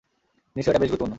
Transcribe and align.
নিশ্চয়ই 0.55 0.73
এটা 0.73 0.81
বেশ 0.81 0.89
গুরুত্বপূর্ণ। 0.89 1.09